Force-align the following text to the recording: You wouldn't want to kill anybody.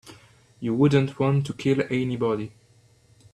You 0.59 0.73
wouldn't 0.73 1.19
want 1.19 1.45
to 1.45 1.53
kill 1.53 1.83
anybody. 1.91 2.53